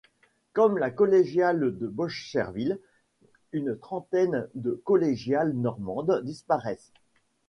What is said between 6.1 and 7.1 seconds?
disparaissent.